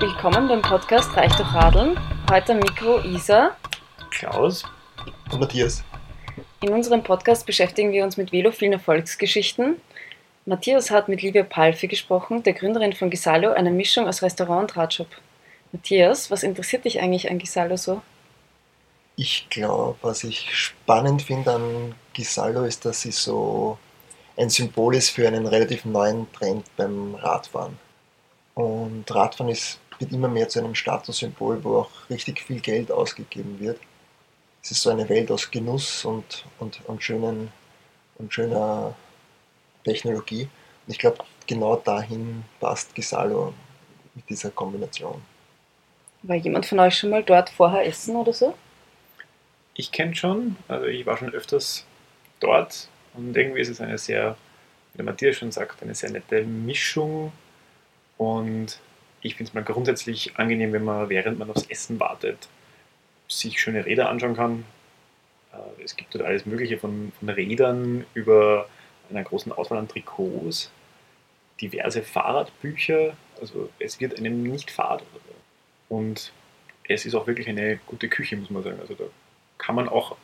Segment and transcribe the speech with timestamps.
[0.00, 1.98] Willkommen beim Podcast Reich durch Radeln.
[2.30, 3.56] Heute am Mikro Isa.
[4.10, 4.62] Klaus.
[5.32, 5.82] Und Matthias.
[6.60, 9.80] In unserem Podcast beschäftigen wir uns mit velophilen Erfolgsgeschichten.
[10.46, 14.76] Matthias hat mit Livia Palfi gesprochen, der Gründerin von Gisalo, einer Mischung aus Restaurant und
[14.76, 15.08] Radshop.
[15.72, 18.00] Matthias, was interessiert dich eigentlich an Gisalo so?
[19.16, 23.78] Ich glaube, was ich spannend finde an Gisalo ist, dass sie so
[24.36, 27.76] ein Symbol ist für einen relativ neuen Trend beim Radfahren.
[28.54, 33.58] Und Radfahren ist, wird immer mehr zu einem Statussymbol, wo auch richtig viel Geld ausgegeben
[33.58, 33.80] wird.
[34.62, 37.50] Es ist so eine Welt aus Genuss und, und, und, schönen,
[38.16, 38.94] und schöner
[39.84, 40.42] Technologie.
[40.86, 43.54] Und ich glaube, genau dahin passt Gisalo
[44.14, 45.22] mit dieser Kombination.
[46.22, 48.54] War jemand von euch schon mal dort vorher essen oder so?
[49.74, 51.84] Ich kenne schon, also ich war schon öfters
[52.40, 54.36] dort und irgendwie ist es eine sehr,
[54.92, 57.32] wie der Matthias schon sagt, eine sehr nette Mischung
[58.16, 58.80] und
[59.20, 62.48] ich finde es mal grundsätzlich angenehm, wenn man während man aufs Essen wartet,
[63.28, 64.64] sich schöne Räder anschauen kann.
[65.52, 68.68] Äh, es gibt dort alles Mögliche von, von Rädern über
[69.10, 70.70] einer großen Auswahl an Trikots,
[71.60, 73.16] diverse Fahrradbücher.
[73.40, 75.02] Also es wird einem nicht fad.
[75.88, 76.32] Und
[76.84, 78.80] es ist auch wirklich eine gute Küche, muss man sagen.
[78.80, 79.04] Also da
[79.58, 80.16] kann man auch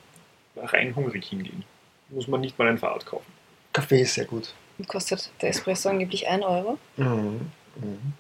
[0.57, 1.65] rein hungrig hingehen.
[2.11, 3.33] Muss man nicht mal ein Fahrrad kaufen.
[3.73, 4.53] Kaffee ist sehr gut.
[4.87, 6.79] Kostet der Espresso angeblich 1 Euro?
[6.97, 7.51] Mhm.
[7.77, 8.13] Mhm.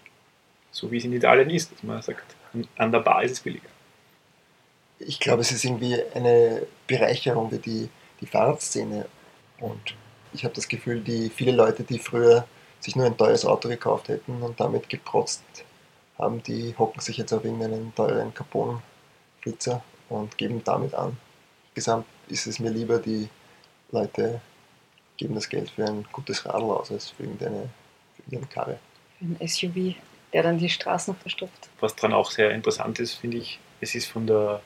[0.74, 2.34] So wie es in Italien ist, dass man sagt,
[2.76, 3.68] an der Bar ist es billiger.
[4.98, 7.88] Ich glaube, es ist irgendwie eine Bereicherung für die,
[8.20, 9.06] die Fahrradszene.
[9.60, 9.94] Und
[10.32, 12.44] ich habe das Gefühl, die viele Leute, die früher
[12.80, 15.44] sich nur ein teures Auto gekauft hätten und damit geprotzt
[16.18, 21.16] haben, die hocken sich jetzt auf irgendeinen teuren Carbon-Flitzer und geben damit an.
[21.74, 23.28] Gesamt ist es mir lieber, die
[23.92, 24.40] Leute
[25.16, 27.68] geben das Geld für ein gutes Radl aus, als für irgendeine,
[28.16, 28.78] für irgendeine Karre.
[29.20, 29.94] Ein SUV,
[30.34, 31.70] der dann die Straßen verstopft.
[31.80, 34.60] Was daran auch sehr interessant ist, finde ich, es ist von der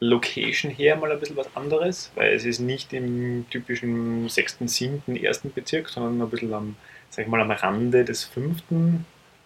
[0.00, 5.02] Location her mal ein bisschen was anderes, weil es ist nicht im typischen 6., 7.,
[5.06, 5.42] 1.
[5.54, 6.76] Bezirk, sondern ein bisschen am,
[7.10, 8.62] sag ich mal, am Rande des 5.,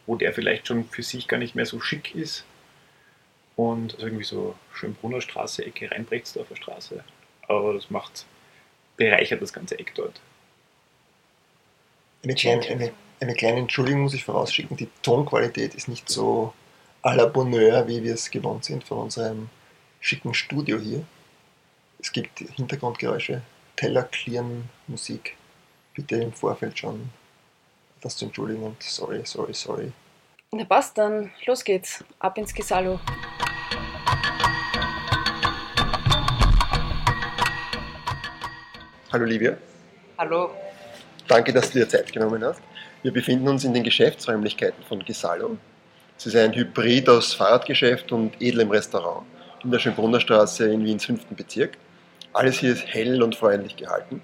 [0.07, 2.45] wo der vielleicht schon für sich gar nicht mehr so schick ist.
[3.57, 7.03] Und also irgendwie so Schönbrunner Straße, Ecke Rheinbrechtsdorfer Straße.
[7.49, 8.27] Aber das macht,
[8.97, 10.21] bereichert das ganze Eck dort.
[12.23, 16.53] Eine kleine, eine, eine kleine Entschuldigung muss ich vorausschicken, die Tonqualität ist nicht so
[17.03, 19.49] à la Bonheur, wie wir es gewohnt sind von unserem
[20.01, 21.05] schicken Studio hier.
[21.99, 23.43] Es gibt Hintergrundgeräusche,
[23.77, 25.37] Teller klirren, Musik.
[25.95, 27.11] Bitte im Vorfeld schon
[28.01, 29.93] das zu entschuldigen und sorry, sorry, sorry.
[30.53, 32.05] Na passt, dann los geht's.
[32.21, 33.00] Ab ins Gesalo.
[39.12, 39.56] Hallo Livia.
[40.17, 40.50] Hallo.
[41.27, 42.62] Danke, dass du dir Zeit genommen hast.
[43.01, 45.57] Wir befinden uns in den Geschäftsräumlichkeiten von Gesalo.
[46.19, 49.25] Es ist ein Hybrid aus Fahrradgeschäft und edlem Restaurant
[49.63, 51.27] in der Schönbrunner Straße in Wiens 5.
[51.27, 51.79] Bezirk.
[52.33, 54.21] Alles hier ist hell und freundlich gehalten.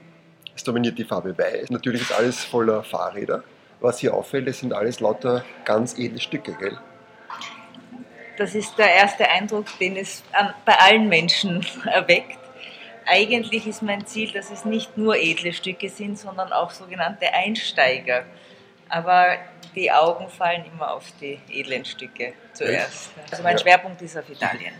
[0.56, 1.70] Es dominiert die Farbe Weiß.
[1.70, 3.44] Natürlich ist alles voller Fahrräder.
[3.78, 6.76] Was hier auffällt, es sind alles lauter ganz edle Stücke, gell?
[8.38, 10.24] Das ist der erste Eindruck, den es
[10.64, 12.38] bei allen Menschen erweckt
[13.06, 18.24] eigentlich ist mein Ziel, dass es nicht nur edle Stücke sind, sondern auch sogenannte Einsteiger.
[18.88, 19.38] Aber
[19.74, 23.10] die Augen fallen immer auf die edlen Stücke zuerst.
[23.30, 24.74] Also mein Schwerpunkt ist auf Italien.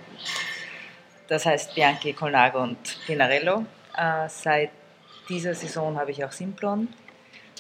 [1.29, 3.65] Das heißt Bianchi, Colnago und Pinarello.
[3.97, 4.71] Äh, seit
[5.29, 6.89] dieser Saison habe ich auch Simplon.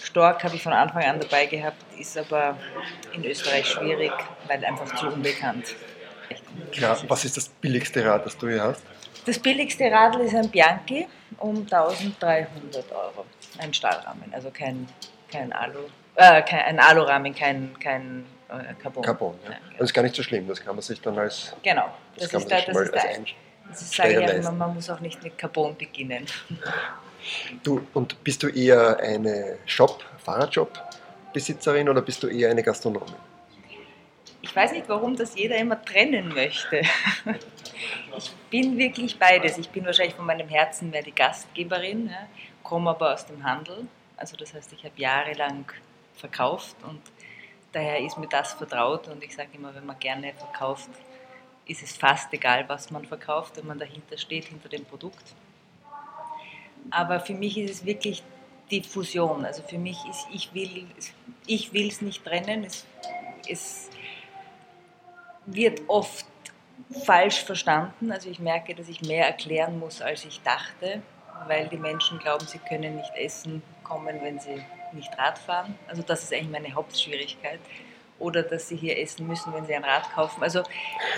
[0.00, 2.59] Stork habe ich von Anfang an dabei gehabt, ist aber
[3.12, 4.12] in Österreich schwierig,
[4.47, 5.75] weil einfach zu unbekannt.
[6.72, 8.83] Klar, was ist das billigste Rad, das du hier hast?
[9.25, 11.06] Das billigste Radl ist ein Bianchi
[11.38, 13.25] um 1300 Euro.
[13.59, 14.87] Ein Stahlrahmen, also kein,
[15.31, 19.02] kein Alu, äh, kein, ein Alurahmen, kein, kein äh, Carbon.
[19.02, 19.50] Carbon, ja.
[19.50, 21.54] Also das ist gar nicht so schlimm, das kann man sich dann als.
[21.62, 23.36] Genau, das, das, ist da, das ist Einsteiger
[23.69, 26.26] das ist, sage ich ja, immer, man muss auch nicht mit Carbon beginnen.
[27.62, 33.15] Du, und bist du eher eine Shop, Fahrradshop-Besitzerin oder bist du eher eine Gastronomin?
[34.42, 36.83] Ich weiß nicht, warum das jeder immer trennen möchte.
[38.16, 39.59] Ich bin wirklich beides.
[39.59, 42.28] Ich bin wahrscheinlich von meinem Herzen mehr die Gastgeberin, ja,
[42.62, 43.89] komme aber aus dem Handel.
[44.16, 45.66] Also das heißt, ich habe jahrelang
[46.16, 47.01] verkauft und
[47.72, 50.91] daher ist mir das vertraut und ich sage immer, wenn man gerne verkauft,
[51.66, 55.34] ist es fast egal, was man verkauft, wenn man dahinter steht, hinter dem Produkt.
[56.91, 58.22] Aber für mich ist es wirklich
[58.71, 59.45] die Fusion.
[59.45, 60.87] Also für mich ist, ich will
[61.47, 62.65] ich will es nicht trennen.
[62.65, 62.87] Es,
[63.49, 63.91] es
[65.47, 66.27] wird oft
[67.05, 68.13] falsch verstanden.
[68.13, 71.03] Also ich merke, dass ich mehr erklären muss, als ich dachte,
[71.47, 75.75] weil die Menschen glauben, sie können nicht essen kommen, wenn sie nicht Rad fahren.
[75.89, 77.60] Also das ist eigentlich meine Hauptschwierigkeit.
[78.19, 80.42] oder dass sie hier essen müssen, wenn sie ein Rad kaufen.
[80.42, 80.63] Also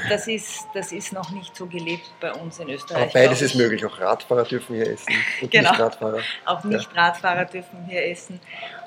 [0.08, 3.02] das ist, das ist noch nicht so gelebt bei uns in Österreich.
[3.02, 3.84] Aber beides ist möglich.
[3.84, 5.70] Auch Radfahrer dürfen hier essen und Genau.
[5.70, 6.20] Nicht-Radfahrer.
[6.46, 8.40] Auch Nicht-Radfahrer dürfen hier essen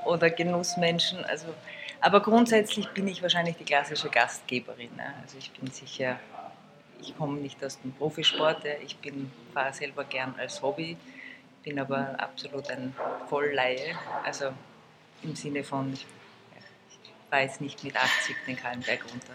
[0.05, 1.23] oder Genussmenschen.
[1.25, 1.47] Also,
[2.01, 4.89] aber grundsätzlich bin ich wahrscheinlich die klassische Gastgeberin.
[4.95, 5.13] Ne?
[5.21, 6.19] Also ich bin sicher,
[7.01, 8.71] ich komme nicht aus dem Profisport, ja.
[8.83, 10.97] ich bin, fahre selber gern als Hobby,
[11.63, 12.95] bin aber absolut ein
[13.27, 13.95] Vollleihe.
[14.23, 14.51] Also
[15.23, 16.05] im Sinne von, ich,
[17.31, 19.33] jetzt nicht mit 80 den Kahlenberg runter.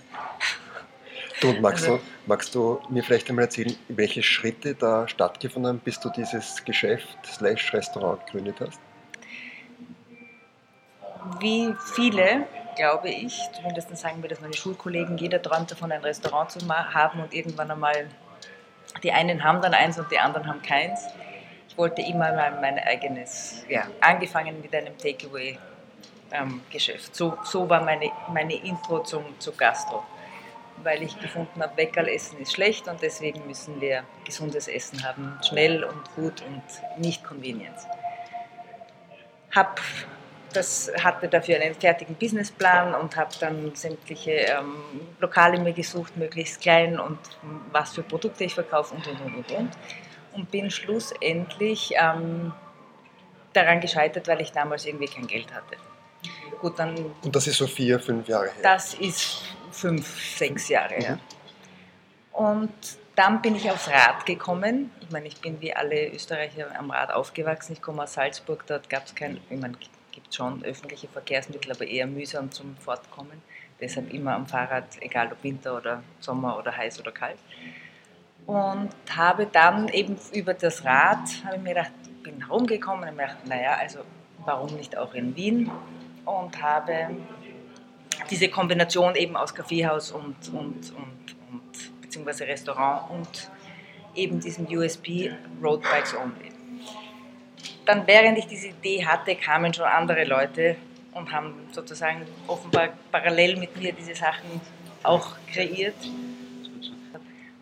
[1.41, 5.69] Du, und magst, Also- du, magst du mir vielleicht einmal erzählen, welche Schritte da stattgefunden
[5.69, 8.81] haben, bis du dieses Geschäft slash Restaurant gegründet hast?
[11.41, 16.51] wie viele, glaube ich, zumindest sagen mir das meine Schulkollegen, jeder träumt davon, ein Restaurant
[16.51, 18.09] zu haben und irgendwann einmal,
[19.03, 21.07] die einen haben dann eins und die anderen haben keins.
[21.75, 27.17] Ich wollte immer mal mein eigenes, ja, angefangen mit einem Takeaway-Geschäft.
[27.17, 30.05] so, so war meine, meine Intro zum, zu Gastro.
[30.85, 35.83] Weil ich gefunden habe, Weckerlessen ist schlecht und deswegen müssen wir gesundes Essen haben, schnell
[35.83, 36.63] und gut und
[37.03, 37.89] nicht Convenience.
[39.53, 39.81] Hab
[40.53, 44.85] das hatte dafür einen fertigen Businessplan und habe dann sämtliche ähm,
[45.19, 49.37] Lokale mir gesucht, möglichst klein und ähm, was für Produkte ich verkaufe und und und
[49.37, 49.71] und und.
[50.35, 52.53] Und bin schlussendlich ähm,
[53.53, 55.77] daran gescheitert, weil ich damals irgendwie kein Geld hatte.
[56.61, 58.63] Gut, dann Und das ist so vier, fünf Jahre her.
[58.63, 61.19] das ist fünf, sechs Jahre her.
[62.33, 62.73] Und
[63.15, 64.91] dann bin ich aufs Rad gekommen.
[65.01, 67.75] Ich meine, ich bin wie alle Österreicher am Rad aufgewachsen.
[67.75, 69.75] Ich komme aus Salzburg, dort gab es kein, ich meine,
[70.11, 73.43] gibt schon öffentliche Verkehrsmittel, aber eher mühsam zum Fortkommen.
[73.81, 77.39] Deshalb immer am Fahrrad, egal ob Winter oder Sommer oder heiß oder kalt.
[78.47, 81.93] Und habe dann eben über das Rad, habe ich mir gedacht,
[82.23, 84.01] bin herumgekommen und mir gedacht, naja, also
[84.45, 85.71] warum nicht auch in Wien?
[86.25, 87.11] Und habe
[88.31, 93.51] diese Kombination eben aus Kaffeehaus und, und, und, und beziehungsweise Restaurant und
[94.15, 95.33] eben diesem USP
[95.63, 96.53] Road Bikes Only.
[97.87, 100.77] Dann, während ich diese Idee hatte, kamen schon andere Leute
[101.13, 104.61] und haben sozusagen offenbar parallel mit mir diese Sachen
[105.03, 105.97] auch kreiert.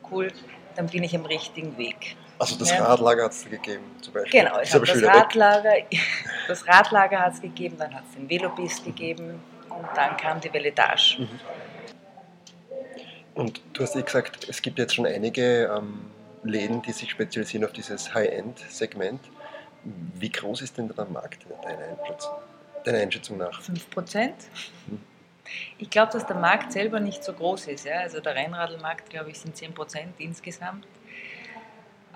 [0.09, 0.29] Cool,
[0.77, 2.17] dann bin ich am richtigen Weg.
[2.39, 2.85] Also das Ja.
[2.85, 4.41] Radlager hat es gegeben zum Beispiel.
[4.43, 5.03] Genau, ich habe das.
[5.03, 5.75] Radlager,
[6.49, 10.53] das Radlager hat es gegeben, dann hat es den Velobis gegeben und dann kam die
[10.53, 11.19] Veletage.
[11.21, 11.41] Mhm.
[13.35, 16.11] Und du hast eh gesagt, es gibt jetzt schon einige ähm,
[16.43, 19.21] Läden, die sich spezialisieren auf dieses High-End-Segment.
[19.85, 22.33] Wie groß ist denn da der Markt deiner Einschätzung,
[22.85, 23.63] deiner Einschätzung nach?
[23.63, 24.35] 5 Prozent.
[24.87, 25.01] Mhm.
[25.79, 27.85] Ich glaube, dass der Markt selber nicht so groß ist.
[27.85, 28.01] Ja?
[28.01, 30.87] Also der Rennradlmarkt, glaube ich, sind 10 Prozent insgesamt.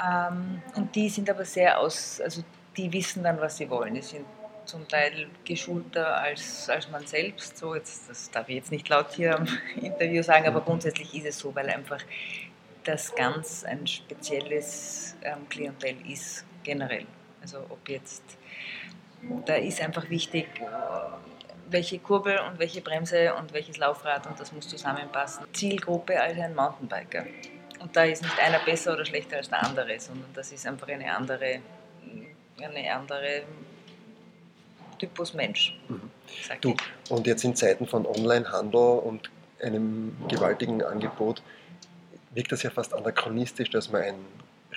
[0.02, 2.42] Ähm, und die sind aber sehr aus, also
[2.76, 3.94] die wissen dann, was sie wollen.
[3.94, 4.26] Die sind
[4.66, 7.56] zum Teil geschulter als, als man selbst.
[7.56, 9.46] So, jetzt, das darf ich jetzt nicht laut hier am
[9.80, 12.00] Interview sagen, aber grundsätzlich ist es so, weil einfach
[12.84, 17.06] das ganz ein spezielles ähm, Klientel ist, generell.
[17.40, 18.22] Also ob jetzt,
[19.44, 20.46] da ist einfach wichtig,
[21.70, 25.44] welche Kurbel und welche Bremse und welches Laufrad und das muss zusammenpassen.
[25.52, 27.24] Zielgruppe als ein Mountainbiker.
[27.80, 30.88] Und da ist nicht einer besser oder schlechter als der andere, sondern das ist einfach
[30.88, 31.60] eine andere,
[32.60, 33.42] eine andere
[34.98, 35.78] Typus Mensch.
[35.88, 36.10] Mhm.
[36.60, 37.10] Du, ich.
[37.10, 39.30] und jetzt in Zeiten von Onlinehandel und
[39.62, 41.42] einem gewaltigen Angebot
[42.32, 44.14] wirkt das ja fast anachronistisch, dass man ein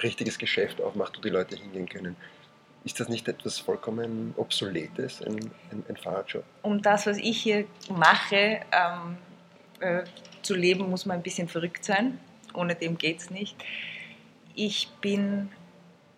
[0.01, 2.15] richtiges Geschäft aufmacht, wo die Leute hingehen können.
[2.85, 6.43] Ist das nicht etwas vollkommen Obsoletes, ein, ein, ein Fahrradshop?
[6.61, 9.17] um das, was ich hier mache, ähm,
[9.79, 10.03] äh,
[10.41, 12.19] zu leben, muss man ein bisschen verrückt sein.
[12.53, 13.55] Ohne dem geht es nicht.
[14.55, 15.49] Ich bin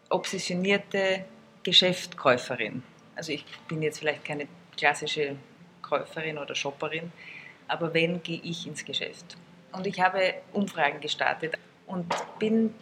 [0.09, 1.25] obsessionierte
[1.63, 2.83] Geschäftkäuferin.
[3.15, 5.35] Also ich bin jetzt vielleicht keine klassische
[5.81, 7.11] Käuferin oder Shopperin,
[7.67, 9.37] aber wenn, gehe ich ins Geschäft.
[9.71, 12.05] Und ich habe Umfragen gestartet und
[12.39, 12.73] bin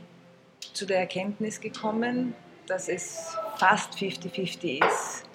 [0.74, 2.36] zu der Erkenntnis gekommen,
[2.68, 5.26] dass es fast 50-50 ist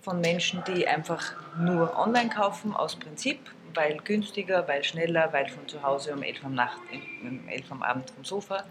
[0.00, 3.38] von Menschen, die einfach nur online kaufen aus Prinzip,
[3.74, 6.78] weil günstiger, weil schneller, weil von zu Hause um 11 Uhr am, Nacht,
[7.22, 8.64] um 11 Uhr am Abend vom Sofa.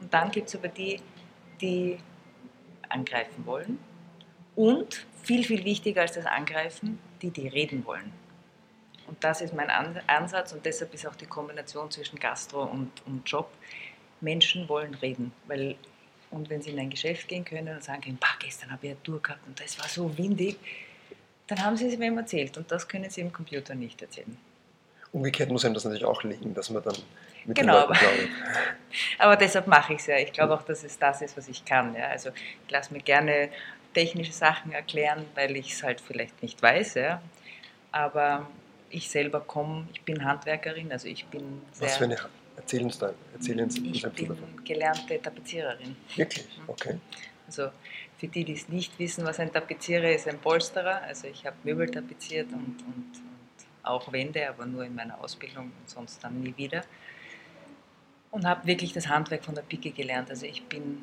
[0.00, 1.00] Und dann gibt es aber die,
[1.60, 1.98] die
[2.88, 3.78] angreifen wollen.
[4.56, 8.12] Und viel, viel wichtiger als das Angreifen, die, die reden wollen.
[9.06, 12.90] Und das ist mein An- Ansatz und deshalb ist auch die Kombination zwischen Gastro und,
[13.06, 13.48] und Job.
[14.20, 15.76] Menschen wollen reden, weil
[16.30, 19.02] und wenn sie in ein Geschäft gehen können und sagen können, gestern habe ich eine
[19.02, 20.56] Tour gehabt und das war so windig,
[21.46, 24.36] dann haben sie es wem erzählt und das können sie im Computer nicht erzählen.
[25.12, 26.96] Umgekehrt muss einem das natürlich auch liegen, dass man dann
[27.46, 28.28] mit Genau, den Leuten plaudert.
[29.18, 30.18] Aber deshalb mache ich es ja.
[30.18, 31.94] Ich glaube auch, dass es das ist, was ich kann.
[31.94, 32.08] Ja.
[32.08, 33.48] Also ich lasse mir gerne
[33.94, 36.94] technische Sachen erklären, weil ich es halt vielleicht nicht weiß.
[36.94, 37.22] Ja.
[37.90, 38.46] Aber
[38.90, 41.88] ich selber komme, ich bin Handwerkerin, also ich bin sehr...
[41.88, 42.18] Was für eine.
[42.58, 43.12] Erzähl uns da.
[43.32, 44.64] Erzähl uns, ich ein bisschen bin davon.
[44.64, 45.96] gelernte Tapeziererin.
[46.16, 46.46] Wirklich?
[46.66, 46.98] Okay.
[47.46, 47.70] Also
[48.18, 51.02] für die, die es nicht wissen, was ein Tapezierer ist, ein Polsterer.
[51.02, 55.66] Also ich habe Möbel tapeziert und, und, und auch Wände, aber nur in meiner Ausbildung
[55.66, 56.82] und sonst dann nie wieder.
[58.30, 60.30] Und habe wirklich das Handwerk von der Pike gelernt.
[60.30, 61.02] Also ich bin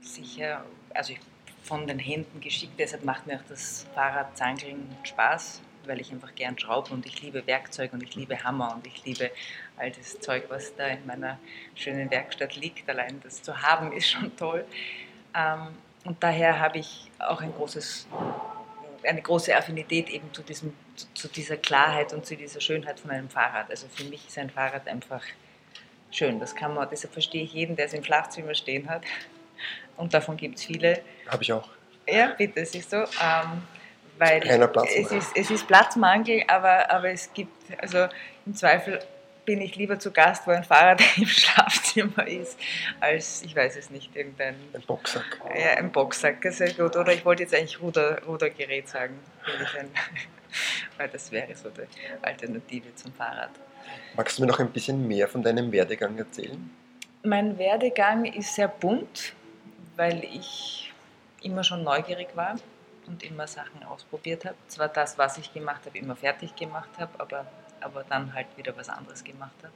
[0.00, 1.20] sicher, also ich,
[1.62, 6.58] von den Händen geschickt, deshalb macht mir auch das Fahrradzangeln Spaß, weil ich einfach gern
[6.58, 9.30] schraube und ich liebe Werkzeug und ich liebe Hammer und ich liebe
[9.76, 11.38] all das Zeug, was da in meiner
[11.74, 12.88] schönen Werkstatt liegt.
[12.88, 14.64] Allein das zu haben ist schon toll.
[15.34, 15.68] Ähm,
[16.04, 18.08] und daher habe ich auch ein großes,
[19.04, 23.10] eine große Affinität eben zu, diesem, zu, zu dieser Klarheit und zu dieser Schönheit von
[23.10, 23.70] einem Fahrrad.
[23.70, 25.22] Also für mich ist ein Fahrrad einfach
[26.10, 26.40] schön.
[26.40, 29.02] Das kann man, deshalb verstehe ich jeden, der es im Schlafzimmer stehen hat.
[29.96, 31.02] Und davon gibt es viele.
[31.28, 31.68] Habe ich auch.
[32.08, 32.96] Ja, bitte, siehst du.
[32.96, 33.62] Ähm,
[34.22, 35.18] weil Keiner es Platzmangel.
[35.18, 38.06] ist, es ist Platzmangel, aber, aber es gibt, also
[38.46, 39.00] im Zweifel
[39.44, 42.56] bin ich lieber zu Gast, wo ein Fahrrad im Schlafzimmer ist,
[43.00, 45.40] als, ich weiß es nicht, irgendein Ein Boxsack.
[45.58, 46.94] ja, ein Boxsack, sehr gut.
[46.96, 49.18] Oder ich wollte jetzt eigentlich Ruder, Rudergerät sagen,
[49.78, 49.90] ein,
[50.96, 51.82] weil das wäre so die
[52.24, 53.50] Alternative zum Fahrrad.
[54.14, 56.70] Magst du mir noch ein bisschen mehr von deinem Werdegang erzählen?
[57.24, 59.32] Mein Werdegang ist sehr bunt,
[59.96, 60.92] weil ich
[61.42, 62.54] immer schon neugierig war
[63.12, 64.56] und immer Sachen ausprobiert habe.
[64.68, 67.46] Zwar das, was ich gemacht habe, immer fertig gemacht habe, aber,
[67.80, 69.74] aber dann halt wieder was anderes gemacht habe.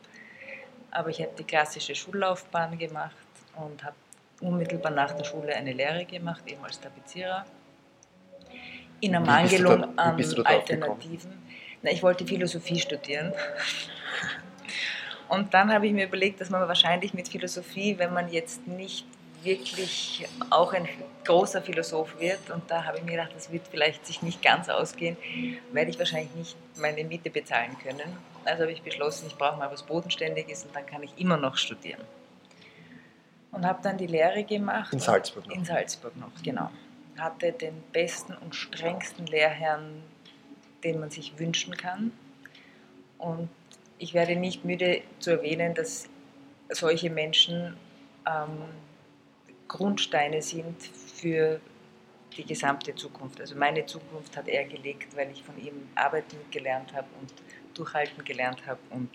[0.91, 3.15] Aber ich habe die klassische Schullaufbahn gemacht
[3.57, 3.97] und habe
[4.41, 7.45] unmittelbar nach der Schule eine Lehre gemacht, eben als Tapezierer.
[9.01, 10.19] In Ermangelung an?
[10.45, 11.43] Alternativen.
[11.83, 13.33] Na, ich wollte Philosophie studieren.
[15.29, 19.05] Und dann habe ich mir überlegt, dass man wahrscheinlich mit Philosophie, wenn man jetzt nicht
[19.47, 20.89] wirklich auch ein
[21.25, 24.69] großer Philosoph wird, und da habe ich mir gedacht, das wird vielleicht sich nicht ganz
[24.69, 25.17] ausgehen,
[25.73, 28.19] werde ich wahrscheinlich nicht meine Miete bezahlen können.
[28.45, 31.57] Also habe ich beschlossen, ich brauche mal was Bodenständiges und dann kann ich immer noch
[31.57, 32.03] studieren.
[33.53, 34.93] Und habe dann die Lehre gemacht.
[34.93, 35.55] In Salzburg noch.
[35.55, 36.71] In Salzburg noch, genau.
[37.17, 40.03] Hatte den besten und strengsten Lehrherrn,
[40.85, 42.13] den man sich wünschen kann.
[43.17, 43.49] Und
[43.99, 46.09] ich werde nicht müde zu erwähnen, dass
[46.69, 47.77] solche Menschen
[48.27, 48.65] ähm,
[49.69, 51.61] Grundsteine sind für
[52.37, 53.41] die gesamte Zukunft.
[53.41, 57.33] Also meine Zukunft hat er gelegt, weil ich von ihm arbeiten gelernt habe und
[57.75, 59.11] durchhalten gelernt habe und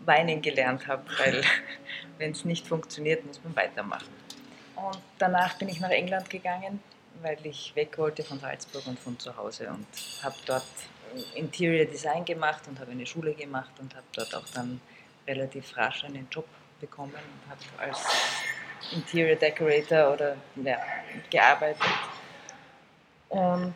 [0.00, 1.42] weinen gelernt habe, weil
[2.18, 4.08] wenn es nicht funktioniert, muss man weitermachen.
[4.76, 6.80] Und danach bin ich nach England gegangen,
[7.22, 9.86] weil ich weg wollte von Salzburg und von zu Hause und
[10.22, 10.66] habe dort
[11.34, 14.80] Interior Design gemacht und habe eine Schule gemacht und habe dort auch dann
[15.26, 16.46] relativ rasch einen Job
[16.80, 18.04] bekommen und habe als
[18.92, 20.78] Interior Decorator oder ja,
[21.30, 21.82] gearbeitet
[23.28, 23.74] und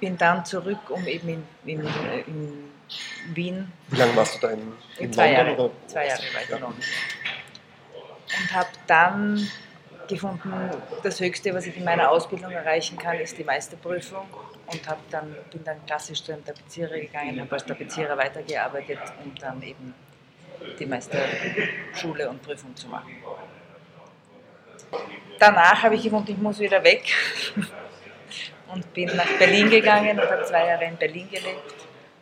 [0.00, 1.86] bin dann zurück, um eben in, in,
[2.26, 2.70] in
[3.34, 5.46] Wien Wie lange warst du da in, in zwei London?
[5.48, 5.72] Jahre, Oder?
[5.86, 6.56] zwei Jahre war ich Ja.
[6.56, 6.82] in London.
[8.38, 9.50] Und habe dann
[10.08, 10.70] gefunden,
[11.02, 14.26] das Höchste, was ich in meiner Ausbildung erreichen kann, ist die Meisterprüfung.
[14.66, 19.34] Und hab dann, bin dann klassisch zu einem Tapezierer gegangen, habe als Tapezierer weitergearbeitet, um
[19.36, 19.94] dann eben
[20.78, 23.16] die Meisterschule und Prüfung zu machen.
[25.38, 27.02] Danach habe ich gefunden, ich muss wieder weg
[28.72, 31.80] und bin nach Berlin gegangen und habe zwei Jahre in Berlin gelebt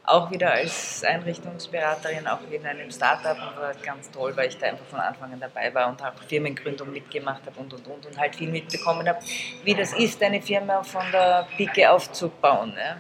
[0.09, 4.69] auch wieder als Einrichtungsberaterin, auch in einem Startup und war ganz toll, weil ich da
[4.69, 8.19] einfach von Anfang an dabei war und auch Firmengründung mitgemacht habe und und und und
[8.19, 9.19] halt viel mitbekommen habe,
[9.65, 12.75] wie das ist, eine Firma von der Pike aufzubauen.
[12.77, 12.97] Ja?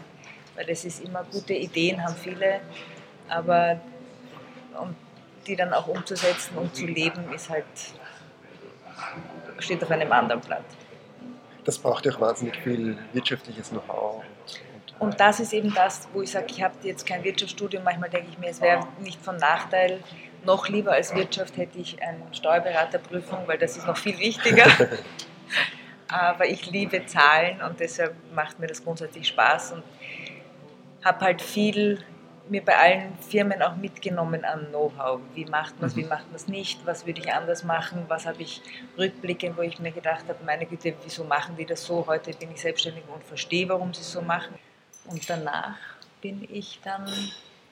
[0.54, 2.60] Weil das ist immer gute Ideen, haben viele,
[3.28, 3.80] aber
[4.78, 4.94] um
[5.46, 7.64] die dann auch umzusetzen und zu leben, ist halt
[9.58, 10.64] steht auf einem anderen Blatt.
[11.64, 14.22] Das braucht ja auch wahnsinnig viel wirtschaftliches Know-how.
[15.00, 17.84] Und, Und das ist eben das, wo ich sage, ich habe jetzt kein Wirtschaftsstudium.
[17.84, 20.00] Manchmal denke ich mir, es wäre nicht von Nachteil.
[20.44, 24.66] Noch lieber als Wirtschaft hätte ich eine Steuerberaterprüfung, weil das ist noch viel wichtiger.
[26.08, 29.82] Aber ich liebe Zahlen und deshalb macht mir das grundsätzlich Spaß und
[31.04, 32.02] habe halt viel
[32.50, 35.20] mir bei allen Firmen auch mitgenommen an Know-how.
[35.34, 38.26] Wie macht man es, wie macht man es nicht, was würde ich anders machen, was
[38.26, 38.62] habe ich
[38.96, 42.06] rückblickend, wo ich mir gedacht habe, meine Güte, wieso machen die das so?
[42.06, 44.54] Heute bin ich selbstständig und verstehe, warum sie es so machen.
[45.06, 45.76] Und danach
[46.20, 47.06] bin ich dann,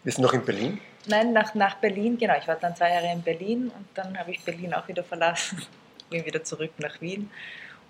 [0.05, 0.81] wir sind noch in Berlin.
[1.07, 4.31] nein, nach, nach Berlin, genau, ich war dann zwei Jahre in Berlin und dann habe
[4.31, 5.63] ich Berlin auch wieder verlassen,
[6.11, 7.31] bin wieder zurück nach Wien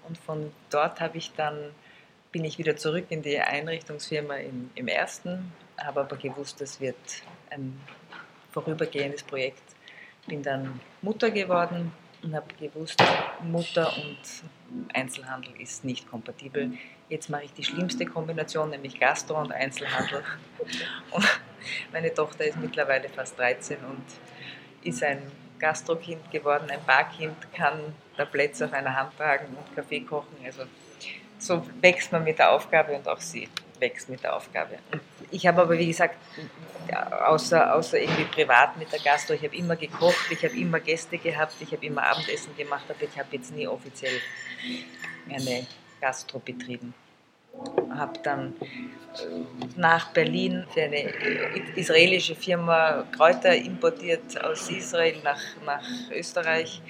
[0.09, 1.73] und von dort habe ich dann,
[2.33, 6.97] bin ich wieder zurück in die Einrichtungsfirma im, im ersten, habe aber gewusst, das wird
[7.51, 7.81] ein
[8.51, 9.63] vorübergehendes Projekt.
[10.27, 11.93] Bin dann Mutter geworden
[12.23, 13.03] und habe gewusst,
[13.43, 14.19] Mutter und
[14.95, 16.73] Einzelhandel ist nicht kompatibel.
[17.09, 20.23] Jetzt mache ich die schlimmste Kombination, nämlich Gastro und Einzelhandel.
[21.13, 21.41] Und
[21.93, 24.05] meine Tochter ist mittlerweile fast 13 und
[24.83, 25.23] ist ein
[25.59, 30.37] Gastrokind geworden, ein Barkind, kann Tabletts auf einer Hand tragen und Kaffee kochen.
[30.45, 30.65] Also
[31.39, 34.79] so wächst man mit der Aufgabe und auch sie wächst mit der Aufgabe.
[35.31, 36.17] Ich habe aber, wie gesagt,
[37.27, 41.19] außer, außer irgendwie privat mit der Gastro, ich habe immer gekocht, ich habe immer Gäste
[41.19, 44.21] gehabt, ich habe immer Abendessen gemacht, aber ich habe jetzt nie offiziell
[45.29, 45.67] eine
[46.01, 46.95] Gastro betrieben.
[47.91, 51.09] Habe dann äh, nach Berlin für eine
[51.75, 56.83] israelische Firma Kräuter importiert aus Israel nach, nach Österreich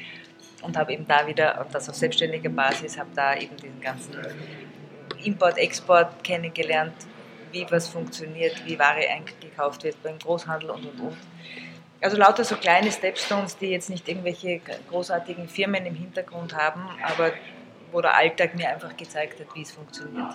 [0.62, 4.16] und habe eben da wieder, und das auf selbstständiger Basis, habe da eben diesen ganzen
[5.23, 6.95] Import, Export kennengelernt,
[7.56, 11.16] wie was funktioniert, wie Ware eingekauft wird beim Großhandel und und und.
[12.00, 14.60] Also lauter so kleine Stepstones, die jetzt nicht irgendwelche
[14.90, 17.32] großartigen Firmen im Hintergrund haben, aber
[17.90, 20.34] wo der Alltag mir einfach gezeigt hat, wie es funktioniert.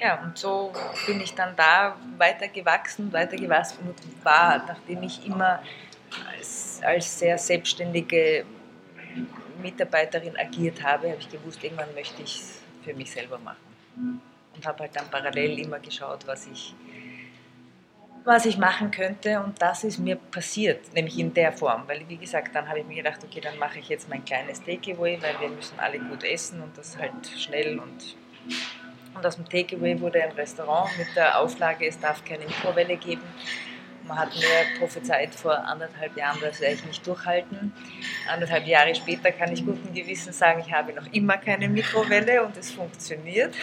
[0.00, 0.72] Ja, und so
[1.08, 5.60] bin ich dann da weiter gewachsen, weiter gewachsen und war, nachdem ich immer
[6.36, 8.44] als, als sehr selbstständige
[9.60, 14.20] Mitarbeiterin agiert habe, habe ich gewusst, irgendwann möchte ich es für mich selber machen.
[14.58, 16.74] Und habe halt dann parallel immer geschaut, was ich,
[18.24, 19.40] was ich machen könnte.
[19.40, 21.84] Und das ist mir passiert, nämlich in der Form.
[21.86, 24.62] Weil, wie gesagt, dann habe ich mir gedacht, okay, dann mache ich jetzt mein kleines
[24.62, 28.16] Takeaway, weil wir müssen alle gut essen und das halt schnell und
[29.18, 33.22] und aus dem Takeaway wurde ein Restaurant mit der Auflage, es darf keine Mikrowelle geben.
[34.06, 37.72] Man hat mir prophezeit vor anderthalb Jahren, das werde ich nicht durchhalten.
[38.30, 42.56] Anderthalb Jahre später kann ich guten Gewissens sagen, ich habe noch immer keine Mikrowelle und
[42.56, 43.54] es funktioniert.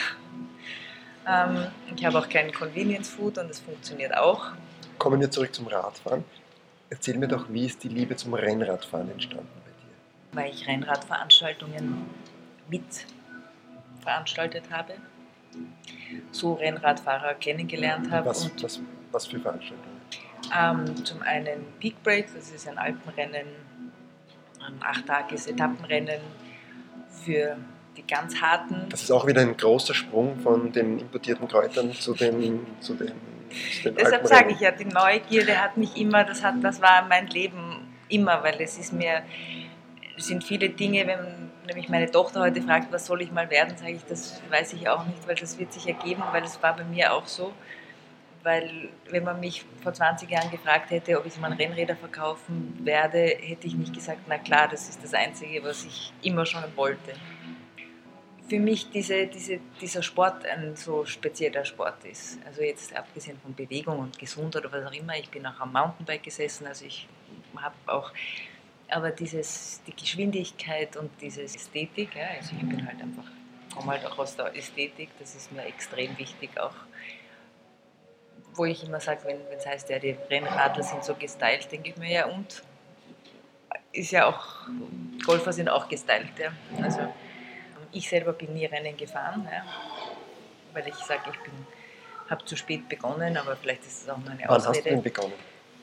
[1.27, 4.51] Ähm, ich habe auch kein Convenience Food und es funktioniert auch.
[4.97, 6.23] Kommen wir zurück zum Radfahren.
[6.89, 10.43] Erzähl mir doch, wie ist die Liebe zum Rennradfahren entstanden bei dir?
[10.43, 12.09] Weil ich Rennradveranstaltungen
[12.69, 12.83] mit
[14.01, 14.93] veranstaltet habe,
[16.31, 18.29] so Rennradfahrer kennengelernt habe.
[18.29, 18.79] Was, was,
[19.11, 19.95] was für Veranstaltungen?
[20.55, 23.47] Ähm, zum einen Peak Break, das ist ein Alpenrennen,
[24.59, 26.21] ein achttages Etappenrennen
[27.09, 27.57] für
[27.95, 28.87] die ganz harten.
[28.89, 33.11] Das ist auch wieder ein großer Sprung von den importierten Kräutern zu den, zu den,
[33.79, 37.05] zu den Deshalb sage ich ja, die Neugierde hat mich immer, das, hat, das war
[37.07, 39.21] mein Leben immer, weil es ist mir,
[40.17, 43.77] es sind viele Dinge, wenn nämlich meine Tochter heute fragt, was soll ich mal werden,
[43.77, 46.75] sage ich, das weiß ich auch nicht, weil das wird sich ergeben, weil das war
[46.75, 47.53] bei mir auch so
[48.45, 53.17] weil wenn man mich vor 20 Jahren gefragt hätte, ob ich mal Rennräder verkaufen werde,
[53.17, 57.13] hätte ich nicht gesagt, na klar, das ist das Einzige, was ich immer schon wollte.
[58.47, 62.37] Für mich diese, diese, dieser Sport ein so spezieller Sport ist.
[62.45, 65.73] Also jetzt abgesehen von Bewegung und Gesundheit oder was auch immer, ich bin auch am
[65.73, 67.07] Mountainbike gesessen, also ich
[67.55, 68.11] habe auch,
[68.89, 73.25] aber dieses, die Geschwindigkeit und diese Ästhetik, ja, also ich bin halt einfach,
[73.73, 76.75] komme halt auch aus der Ästhetik, das ist mir extrem wichtig auch
[78.57, 81.97] wo ich immer sage, wenn es heißt, ja, die Rennradler sind so gestylt, denke ich
[81.97, 82.63] mir, ja und?
[83.91, 84.67] Ist ja auch,
[85.25, 86.37] Golfer sind auch gestylt.
[86.37, 86.51] Ja.
[86.81, 86.99] Also
[87.95, 89.63] ich selber bin nie Rennen gefahren, ja,
[90.73, 94.49] weil ich sage, ich habe zu spät begonnen, aber vielleicht ist es auch meine Wann
[94.49, 94.69] Ausrede.
[94.69, 95.33] hast du denn begonnen?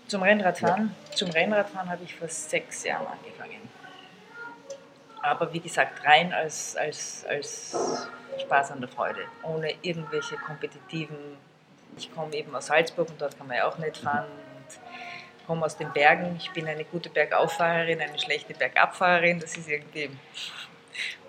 [0.08, 0.94] Zum Rennradfahren?
[1.08, 1.16] Ja.
[1.16, 3.68] Zum Rennradfahren habe ich vor sechs Jahren angefangen.
[5.22, 7.76] Aber wie gesagt, rein als, als, als
[8.40, 11.16] Spaß an der Freude, ohne irgendwelche kompetitiven
[11.96, 15.66] ich komme eben aus Salzburg und dort kann man ja auch nicht fahren und komme
[15.66, 16.36] aus den Bergen.
[16.38, 19.40] Ich bin eine gute Bergauffahrerin, eine schlechte Bergabfahrerin.
[19.40, 20.10] Das ist irgendwie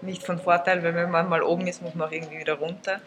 [0.02, 3.02] nicht von Vorteil, weil wenn man mal oben ist, muss man auch irgendwie wieder runter.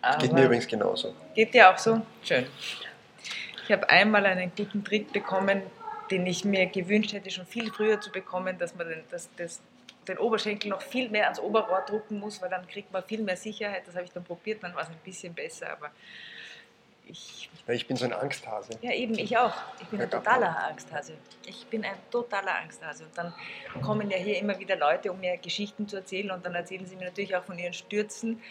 [0.00, 1.14] Aber geht mir übrigens genauso.
[1.34, 2.02] Geht dir auch so?
[2.22, 2.46] Schön.
[3.64, 5.62] Ich habe einmal einen guten Trick bekommen,
[6.10, 9.60] den ich mir gewünscht hätte, schon viel früher zu bekommen, dass man den, das, das,
[10.08, 13.36] den Oberschenkel noch viel mehr ans Oberrohr drucken muss, weil dann kriegt man viel mehr
[13.36, 13.82] Sicherheit.
[13.86, 15.90] Das habe ich dann probiert, dann war es ein bisschen besser, aber
[17.06, 17.50] ich.
[17.68, 18.78] Ich bin so ein Angsthase.
[18.82, 19.54] Ja, eben, ich auch.
[19.80, 21.14] Ich bin ein totaler Angsthase.
[21.46, 23.04] Ich bin ein totaler Angsthase.
[23.04, 23.32] Und dann
[23.82, 26.30] kommen ja hier immer wieder Leute, um mir Geschichten zu erzählen.
[26.30, 28.42] Und dann erzählen sie mir natürlich auch von ihren Stürzen.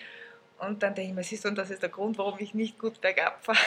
[0.60, 2.78] Und dann denke ich mir, siehst du, und das ist der Grund, warum ich nicht
[2.78, 3.58] gut bergab fahre.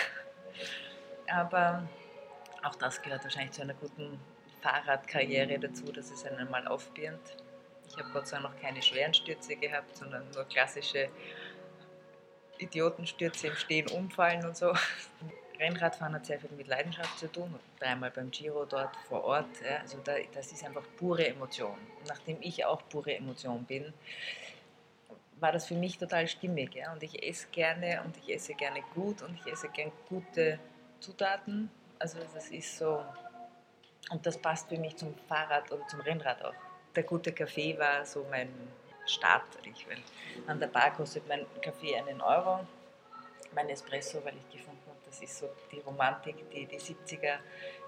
[1.26, 1.88] Aber
[2.62, 4.18] auch das gehört wahrscheinlich zu einer guten
[4.62, 7.36] Fahrradkarriere dazu, dass es einen mal aufbirnt.
[7.88, 11.08] Ich habe Gott sei Dank noch keine schweren Stürze gehabt, sondern nur klassische
[12.64, 14.72] Idiotenstürze im Stehen umfallen und so.
[15.58, 17.54] Rennradfahren hat sehr viel mit Leidenschaft zu tun.
[17.78, 19.46] Dreimal beim Giro dort vor Ort.
[19.64, 21.76] Ja, also da, das ist einfach pure Emotion.
[22.08, 23.92] Nachdem ich auch pure Emotion bin,
[25.40, 26.74] war das für mich total stimmig.
[26.74, 26.92] Ja?
[26.92, 30.58] Und ich esse gerne und ich esse gerne gut und ich esse gerne gute
[31.00, 31.70] Zutaten.
[31.98, 33.02] Also das ist so,
[34.10, 36.54] Und das passt für mich zum Fahrrad oder zum Rennrad auch.
[36.94, 38.48] Der gute Kaffee war so mein
[39.06, 39.98] Start, ich, weil
[40.46, 42.60] an der Bar kostet mein Kaffee einen Euro,
[43.54, 47.38] mein Espresso, weil ich gefunden habe, das ist so die Romantik, die die 70er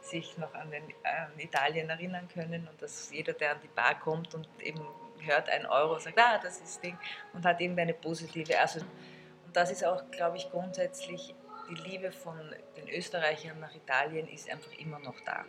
[0.00, 3.98] sich noch an, den, an Italien erinnern können und dass jeder, der an die Bar
[3.98, 4.80] kommt und eben
[5.20, 6.96] hört einen Euro, sagt, ah, das ist Ding
[7.32, 9.16] und hat eben eine positive Assoziation.
[9.46, 11.34] Und das ist auch, glaube ich, grundsätzlich
[11.68, 12.36] die Liebe von
[12.76, 15.44] den Österreichern nach Italien ist einfach immer noch da.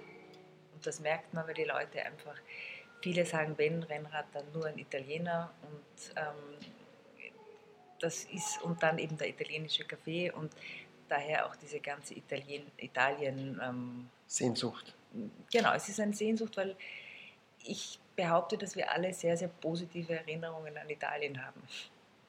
[0.74, 2.36] Und das merkt man, weil die Leute einfach,
[3.02, 6.68] viele sagen, wenn Rennrad, dann nur ein Italiener und ähm,
[8.00, 10.52] das ist, und dann eben der italienische Kaffee und
[11.10, 14.94] daher auch diese ganze Italien, Italien ähm, Sehnsucht.
[15.52, 16.76] Genau, es ist eine Sehnsucht, weil
[17.64, 21.62] ich behaupte, dass wir alle sehr, sehr positive Erinnerungen an Italien haben.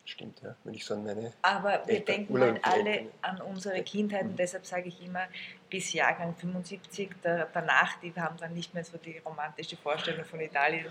[0.09, 0.57] Stimmt, ja.
[0.65, 1.35] Wenn ich so an meine.
[1.43, 4.37] Aber wir Eltern- denken halt alle an unsere Kindheit und Mhm.
[4.37, 5.27] deshalb sage ich immer,
[5.69, 10.41] bis Jahrgang 75, da, danach, die haben dann nicht mehr so die romantische Vorstellung von
[10.41, 10.87] Italien,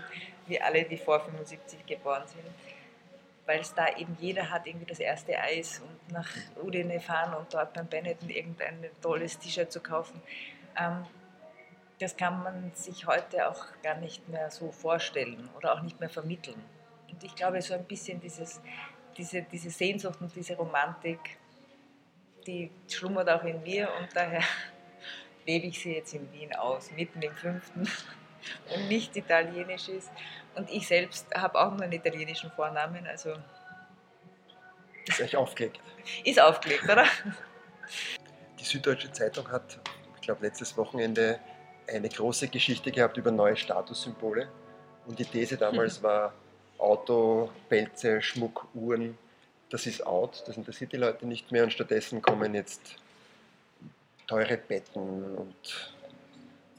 [0.46, 2.44] wie alle, die vor 75 geboren sind.
[3.44, 6.28] Weil es da eben jeder hat irgendwie das erste Eis und nach
[6.62, 10.22] Udine fahren und dort beim Benetton irgendein tolles T-Shirt zu kaufen.
[10.76, 11.04] Ähm,
[11.98, 16.08] das kann man sich heute auch gar nicht mehr so vorstellen oder auch nicht mehr
[16.10, 16.62] vermitteln.
[17.10, 18.60] Und ich glaube, so ein bisschen dieses,
[19.18, 21.18] diese, diese Sehnsucht und diese Romantik,
[22.46, 24.42] die schlummert auch in mir und daher
[25.46, 27.88] lebe ich sie jetzt in Wien aus, mitten im fünften
[28.74, 30.10] und nicht italienisch ist.
[30.54, 33.34] Und ich selbst habe auch nur einen italienischen Vornamen, also
[35.06, 35.80] Ist euch aufgelegt.
[36.24, 37.04] ist aufgelegt, oder?
[38.58, 39.78] Die Süddeutsche Zeitung hat,
[40.16, 41.40] ich glaube, letztes Wochenende
[41.86, 44.48] eine große Geschichte gehabt über neue Statussymbole.
[45.06, 46.34] Und die These damals war,
[46.78, 49.18] Auto, Pelze, Schmuck, Uhren,
[49.70, 52.96] das ist out, das interessiert die Leute nicht mehr und stattdessen kommen jetzt
[54.26, 55.94] teure Betten und,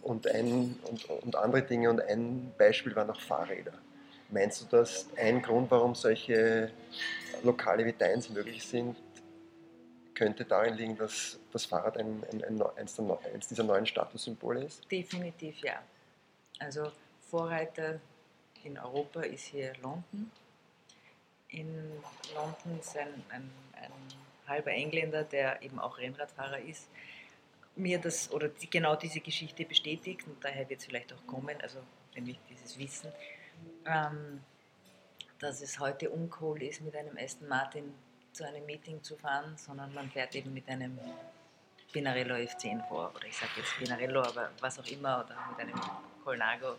[0.01, 3.73] und, ein, und, und andere Dinge und ein Beispiel waren auch Fahrräder.
[4.29, 6.71] Meinst du, dass ein Grund, warum solche
[7.43, 8.95] Lokale wie deins möglich sind,
[10.13, 14.89] könnte darin liegen, dass das Fahrrad ein, ein, ein, eins, eins dieser neuen Statussymbole ist?
[14.91, 15.81] Definitiv ja.
[16.59, 16.91] Also
[17.29, 17.99] Vorreiter
[18.63, 20.31] in Europa ist hier London.
[21.49, 21.91] In
[22.35, 23.91] London ist ein, ein, ein
[24.47, 26.89] halber Engländer, der eben auch Rennradfahrer ist,
[27.75, 31.59] mir das oder die, genau diese Geschichte bestätigt und daher wird es vielleicht auch kommen,
[31.61, 31.79] also
[32.15, 33.11] nämlich dieses Wissen,
[33.85, 34.41] ähm,
[35.39, 37.93] dass es heute uncool ist, mit einem Aston Martin
[38.33, 40.99] zu einem Meeting zu fahren, sondern man fährt eben mit einem
[41.91, 45.79] Pinarello F10 vor, oder ich sage jetzt Pinarello, aber was auch immer, oder mit einem
[46.23, 46.75] Colnago.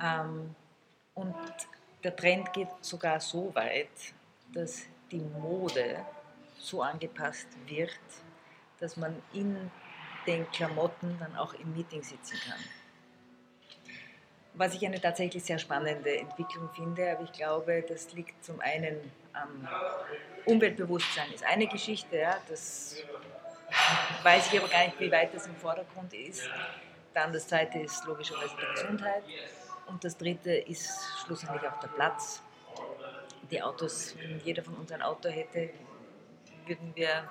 [0.00, 0.54] Ähm,
[1.14, 1.34] und
[2.02, 3.88] der Trend geht sogar so weit,
[4.52, 6.04] dass die Mode
[6.58, 7.90] so angepasst wird,
[8.80, 9.70] dass man in
[10.26, 12.58] den Klamotten dann auch im Meeting sitzen kann.
[14.54, 19.10] Was ich eine tatsächlich sehr spannende Entwicklung finde, aber ich glaube, das liegt zum einen
[19.32, 19.68] am
[20.44, 23.02] Umweltbewusstsein, ist eine Geschichte, ja, das
[24.22, 26.48] weiß ich aber gar nicht, wie weit das im Vordergrund ist.
[27.14, 29.22] Dann das zweite ist logischerweise die Gesundheit.
[29.92, 30.90] Und das dritte ist
[31.24, 32.42] schlussendlich auch der Platz.
[33.50, 35.68] Die Autos, wenn jeder von uns ein Auto hätte,
[36.66, 37.28] würden wir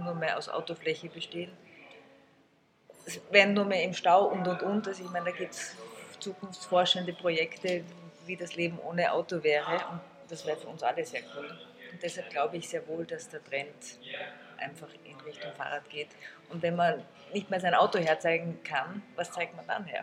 [0.00, 1.50] nur mehr aus Autofläche bestehen.
[3.04, 4.86] Es wären nur mehr im Stau und und und.
[4.86, 5.74] Also ich meine, da gibt es
[6.20, 7.82] zukunftsforschende Projekte,
[8.26, 9.74] wie das Leben ohne Auto wäre.
[9.90, 11.48] Und das wäre für uns alle sehr cool.
[11.90, 13.98] Und deshalb glaube ich sehr wohl, dass der Trend
[14.58, 16.08] einfach in Richtung Fahrrad geht.
[16.50, 20.02] Und wenn man nicht mehr sein Auto herzeigen kann, was zeigt man dann her?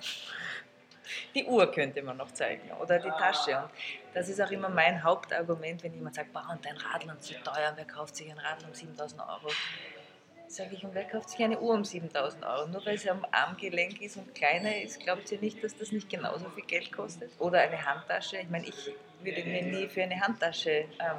[1.35, 3.57] Die Uhr könnte man noch zeigen oder die Tasche.
[3.57, 3.69] Und
[4.13, 7.35] das ist auch immer mein Hauptargument, wenn jemand sagt, boah, und dein Radl ist so
[7.43, 9.51] teuer, wer kauft sich ein Radl um 7000 Euro?
[10.47, 12.67] Sage ich, und wer kauft sich eine Uhr um 7000 Euro?
[12.67, 16.09] Nur weil sie am Armgelenk ist und kleiner ist, glaubt ihr nicht, dass das nicht
[16.09, 17.31] genauso viel Geld kostet?
[17.39, 18.37] Oder eine Handtasche?
[18.37, 18.91] Ich meine, ich
[19.23, 21.17] würde mir nie für eine Handtasche, ähm,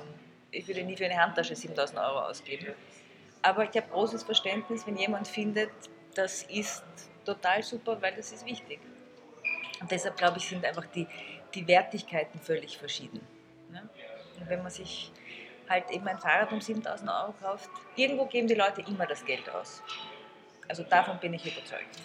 [0.51, 2.75] ich würde nie für eine Handtasche 7000 Euro ausgeben.
[3.43, 5.71] Aber ich habe großes Verständnis, wenn jemand findet,
[6.15, 6.85] das ist
[7.25, 8.79] total super, weil das ist wichtig.
[9.85, 11.07] Und deshalb glaube ich, sind einfach die,
[11.55, 13.21] die Wertigkeiten völlig verschieden.
[13.71, 13.87] Ne?
[14.41, 15.13] Und wenn man sich
[15.69, 19.47] halt eben ein Fahrrad um 7000 Euro kauft, irgendwo geben die Leute immer das Geld
[19.51, 19.83] aus.
[20.67, 21.99] Also davon bin ich überzeugt.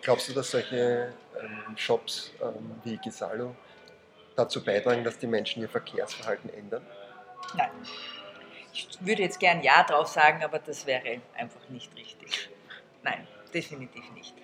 [0.00, 3.56] Glaubst du, dass solche ähm, Shops ähm, wie Gisalo
[4.36, 6.86] dazu beitragen, dass die Menschen ihr Verkehrsverhalten ändern?
[7.54, 7.70] Nein.
[8.72, 12.48] Ich würde jetzt gern Ja drauf sagen, aber das wäre einfach nicht richtig.
[13.02, 14.36] Nein, definitiv nicht.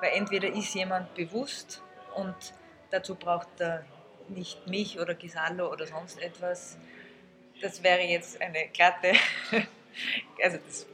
[0.00, 1.82] Weil entweder ist jemand bewusst
[2.14, 2.36] und
[2.90, 3.84] dazu braucht er
[4.28, 6.76] nicht mich oder Gisalo oder sonst etwas.
[7.60, 9.12] Das wäre jetzt eine glatte,
[10.42, 10.86] also das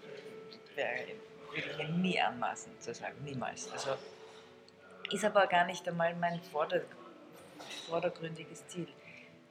[0.74, 1.06] wäre
[1.54, 3.70] würde ich mir nie anmaßen zu sagen, niemals.
[3.70, 3.96] Also
[5.10, 6.82] ist aber gar nicht einmal mein vorder
[7.88, 8.88] vordergründiges Ziel.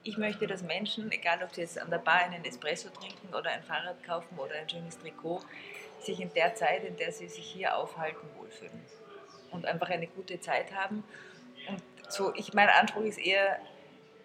[0.03, 3.49] Ich möchte, dass Menschen, egal ob sie jetzt an der Bar einen Espresso trinken oder
[3.51, 5.41] ein Fahrrad kaufen oder ein schönes Trikot,
[6.01, 8.81] sich in der Zeit, in der sie sich hier aufhalten, wohlfühlen
[9.53, 11.03] und einfach eine gute Zeit haben.
[11.69, 13.59] Und so, ich, mein Anspruch ist eher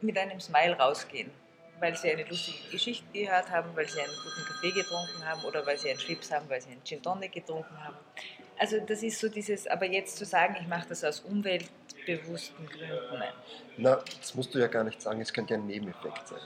[0.01, 1.31] mit einem Smile rausgehen,
[1.81, 5.64] weil sie eine lustige Geschichte gehört haben, weil sie einen guten Kaffee getrunken haben oder
[5.67, 7.97] weil sie einen Schlips haben, weil sie einen Gin Tonic getrunken haben.
[8.59, 13.19] Also das ist so dieses, aber jetzt zu sagen, ich mache das aus umweltbewussten Gründen,
[13.19, 13.33] nein.
[13.77, 16.41] Na, das musst du ja gar nicht sagen, es könnte ja ein Nebeneffekt sein.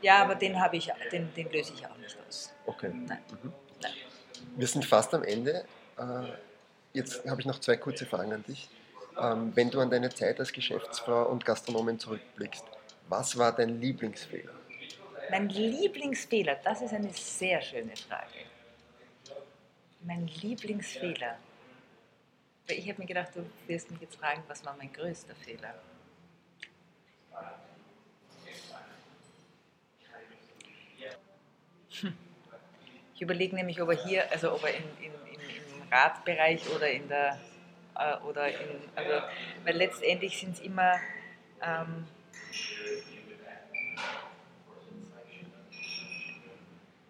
[0.00, 2.54] Ja, aber den habe ich, den, den löse ich auch nicht aus.
[2.66, 2.90] Okay.
[2.94, 3.18] Nein.
[3.42, 3.52] Mhm.
[3.82, 3.92] Nein.
[4.56, 5.64] Wir sind fast am Ende.
[5.98, 6.02] Äh,
[6.92, 8.68] Jetzt habe ich noch zwei kurze Fragen an dich.
[9.20, 12.64] Ähm, Wenn du an deine Zeit als Geschäftsfrau und Gastronomin zurückblickst,
[13.08, 14.52] was war dein Lieblingsfehler?
[15.30, 18.46] Mein Lieblingsfehler, das ist eine sehr schöne Frage.
[20.04, 21.36] Mein Lieblingsfehler.
[22.66, 25.74] Ich habe mir gedacht, du wirst mich jetzt fragen, was war mein größter Fehler?
[32.00, 32.16] Hm.
[33.14, 35.40] Ich überlege nämlich, ob er hier, also ob er in, in, in,
[35.90, 37.38] Radbereich oder in der,
[37.96, 39.26] äh, oder in, also,
[39.64, 40.94] weil letztendlich sind es immer,
[41.62, 42.06] ähm,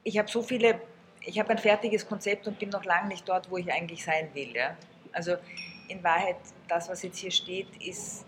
[0.04, 0.80] ich habe so viele,
[1.20, 4.30] ich habe ein fertiges Konzept und bin noch lange nicht dort, wo ich eigentlich sein
[4.34, 4.54] will.
[4.54, 4.76] Ja?
[5.12, 5.36] Also
[5.88, 6.36] in Wahrheit,
[6.66, 8.24] das, was jetzt hier steht, ist,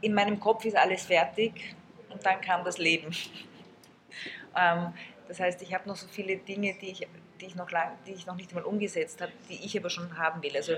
[0.00, 1.74] in meinem Kopf ist alles fertig
[2.10, 3.10] und dann kam das Leben.
[4.56, 4.92] ähm,
[5.28, 7.06] das heißt, ich habe noch so viele Dinge, die ich,
[7.42, 10.16] die, ich noch lang, die ich noch nicht einmal umgesetzt habe, die ich aber schon
[10.16, 10.56] haben will.
[10.56, 10.76] Also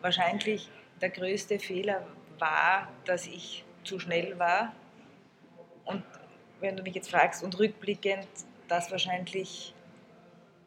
[0.00, 2.06] wahrscheinlich der größte Fehler
[2.38, 4.74] war, dass ich zu schnell war.
[5.84, 6.02] Und
[6.60, 8.28] wenn du mich jetzt fragst, und rückblickend,
[8.68, 9.74] das wahrscheinlich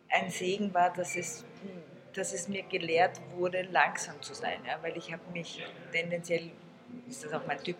[0.09, 1.45] ein Segen war, dass es,
[2.13, 4.59] dass es mir gelehrt wurde, langsam zu sein.
[4.65, 4.77] Ja?
[4.81, 6.51] Weil ich habe mich tendenziell,
[7.07, 7.77] ist das auch mein Typ,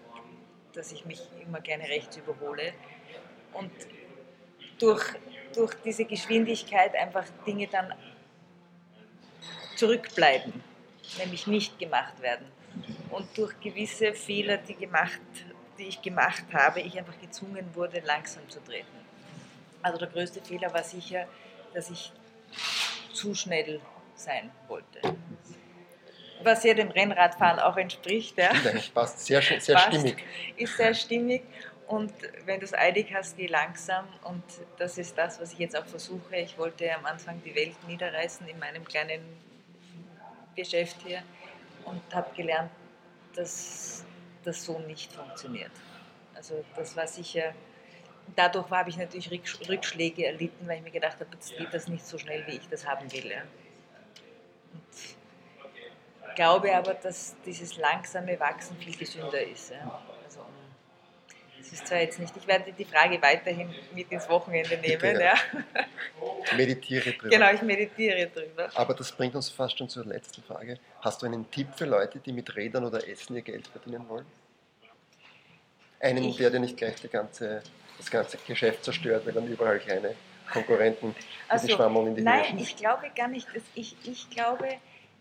[0.73, 2.73] dass ich mich immer gerne rechts überhole.
[3.53, 3.71] Und
[4.79, 5.03] durch,
[5.53, 7.93] durch diese Geschwindigkeit einfach Dinge dann
[9.75, 10.53] zurückbleiben,
[11.19, 12.45] nämlich nicht gemacht werden.
[13.09, 15.21] Und durch gewisse Fehler, die, gemacht,
[15.77, 18.87] die ich gemacht habe, ich einfach gezwungen wurde, langsam zu treten.
[19.81, 21.27] Also der größte Fehler war sicher,
[21.73, 22.11] dass ich
[23.13, 23.79] zu schnell
[24.15, 24.99] sein wollte.
[26.43, 28.37] Was ja dem Rennradfahren auch entspricht.
[28.37, 28.51] Ja.
[28.63, 29.87] Nein, passt sehr, sehr Passt.
[29.87, 30.23] stimmig.
[30.55, 31.43] Ist sehr stimmig.
[31.87, 32.11] Und
[32.45, 34.05] wenn du es eilig hast, geh langsam.
[34.23, 34.43] Und
[34.77, 36.35] das ist das, was ich jetzt auch versuche.
[36.35, 39.21] Ich wollte am Anfang die Welt niederreißen in meinem kleinen
[40.55, 41.23] Geschäft hier
[41.85, 42.71] und habe gelernt,
[43.35, 44.03] dass
[44.43, 45.71] das so nicht funktioniert.
[46.35, 47.53] Also das war sicher,
[48.35, 51.87] dadurch habe ich natürlich Rücksch- Rückschläge erlitten, weil ich mir gedacht habe, jetzt geht das
[51.87, 53.31] nicht so schnell, wie ich das haben will.
[53.31, 53.43] Ja.
[54.73, 59.71] Und glaube aber, dass dieses langsame Wachsen viel gesünder ist.
[59.71, 60.01] Ja.
[61.67, 65.01] Also, es ist zwar jetzt nicht, ich werde die Frage weiterhin mit ins Wochenende nehmen.
[65.01, 65.33] Bitte, ja.
[65.33, 66.55] ja.
[66.55, 67.29] Meditiere drüber.
[67.29, 68.69] Genau, ich meditiere drüber.
[68.75, 70.79] Aber das bringt uns fast schon zur letzten Frage.
[71.01, 74.25] Hast du einen Tipp für Leute, die mit Rädern oder Essen ihr Geld verdienen wollen?
[75.99, 77.61] Einen, Ich- der dir nicht gleich ganze,
[77.97, 80.15] das ganze Geschäft zerstört, weil dann überall kleine
[80.51, 81.15] Konkurrenten
[81.49, 82.59] Ach die so, Schwammeln in die Nein, schießen.
[82.59, 83.47] ich glaube gar nicht.
[83.53, 84.69] dass Ich, ich glaube,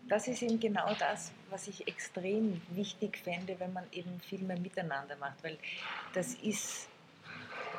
[0.09, 4.59] das ist eben genau das, was ich extrem wichtig fände, wenn man eben viel mehr
[4.59, 5.43] miteinander macht.
[5.43, 5.57] Weil
[6.13, 6.87] das ist,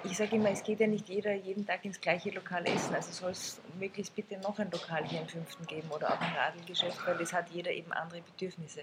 [0.05, 2.95] ich sage immer, es geht ja nicht jeder jeden Tag ins gleiche Lokal essen.
[2.95, 6.33] Also soll es möglichst bitte noch ein Lokal hier im fünften geben oder auch ein
[6.35, 8.83] Radelgeschäft, weil es hat jeder eben andere Bedürfnisse.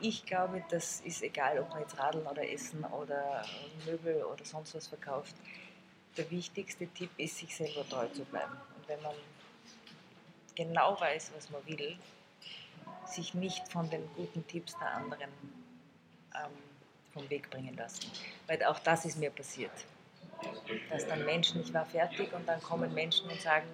[0.00, 3.44] Ich glaube, das ist egal, ob man jetzt Radeln oder Essen oder
[3.84, 5.34] Möbel oder sonst was verkauft.
[6.16, 8.52] Der wichtigste Tipp ist, sich selber treu zu bleiben.
[8.76, 9.14] Und wenn man
[10.54, 11.96] genau weiß, was man will,
[13.12, 15.30] sich nicht von den guten Tipps der anderen
[16.34, 16.50] ähm,
[17.12, 18.10] vom Weg bringen lassen.
[18.46, 19.72] Weil auch das ist mir passiert.
[20.90, 23.66] Dass dann Menschen, ich war fertig und dann kommen Menschen und sagen,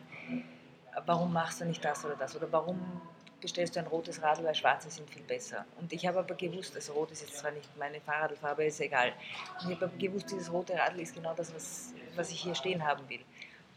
[1.04, 2.34] warum machst du nicht das oder das?
[2.34, 3.00] Oder warum
[3.40, 5.64] bestellst du ein rotes Radl, weil schwarze sind viel besser?
[5.78, 9.12] Und ich habe aber gewusst, also rot ist jetzt zwar nicht meine Fahrradfarbe, ist egal.
[9.60, 12.54] Und ich habe aber gewusst, dieses rote Radl ist genau das, was, was ich hier
[12.54, 13.20] stehen haben will.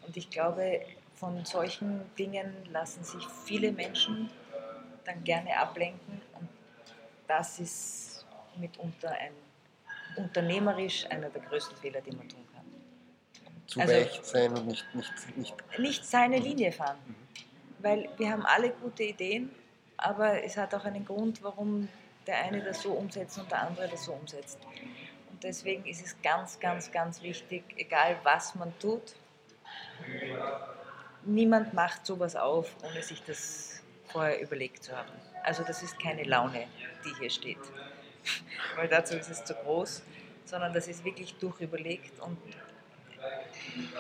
[0.08, 0.82] Und ich glaube,
[1.16, 4.30] von solchen Dingen lassen sich viele Menschen
[5.10, 6.22] dann gerne ablenken.
[6.40, 6.50] Und
[7.28, 8.26] das ist
[8.58, 9.34] mitunter ein
[10.16, 12.66] unternehmerisch einer der größten Fehler, die man tun kann.
[13.68, 16.98] Zu also- weich sein und nicht, nicht, nicht Nicht seine Linie fahren.
[17.80, 19.52] Weil wir haben alle gute Ideen,
[19.98, 21.88] aber es hat auch einen Grund, warum
[22.28, 24.60] der eine das so umsetzt und der andere das so umsetzt.
[25.32, 29.16] Und deswegen ist es ganz, ganz, ganz wichtig, egal was man tut,
[31.24, 33.79] niemand macht sowas auf, ohne sich das
[34.12, 35.10] vorher überlegt zu haben.
[35.44, 36.68] Also das ist keine Laune,
[37.06, 37.58] die hier steht,
[38.76, 40.04] weil dazu ist es zu groß,
[40.46, 42.38] sondern das ist wirklich durchüberlegt und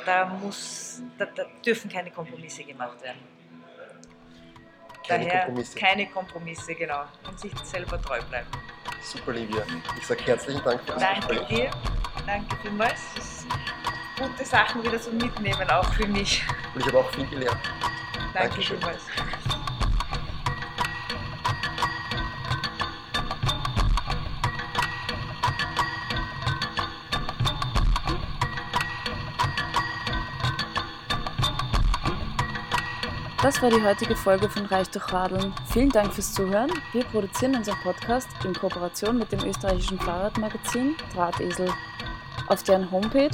[0.05, 3.19] da, muss, da, da dürfen keine Kompromisse gemacht werden.
[5.07, 5.77] Keine Daher Kompromisse.
[5.79, 7.03] keine Kompromisse, genau.
[7.27, 8.47] Und sich selber treu bleiben.
[9.01, 9.63] Super, Livia.
[9.97, 11.47] Ich sage herzlichen Dank für das Danke Gespräch.
[11.47, 11.71] dir,
[12.25, 13.01] danke vielmals.
[14.17, 16.43] Gute Sachen wieder zum Mitnehmen, auch für mich.
[16.75, 17.59] Und ich habe auch viel gelernt.
[18.33, 18.77] Danke Dankeschön.
[18.77, 19.03] vielmals.
[33.41, 35.53] Das war die heutige Folge von Reich durch Radeln.
[35.71, 36.69] Vielen Dank fürs Zuhören.
[36.91, 41.69] Wir produzieren unseren Podcast in Kooperation mit dem österreichischen Fahrradmagazin Drahtesel.
[42.47, 43.29] Auf deren Homepage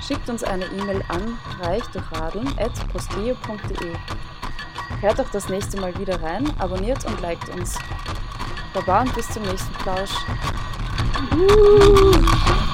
[0.02, 3.94] Schickt uns eine E-Mail an reichdurchradeln.posteo.de.
[5.00, 7.78] Hört auch das nächste Mal wieder rein, abonniert und liked uns.
[8.74, 10.16] Baba und bis zum nächsten Plausch.
[11.32, 12.73] Uh.